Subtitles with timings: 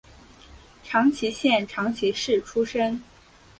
[0.83, 3.03] 长崎县长崎市出身。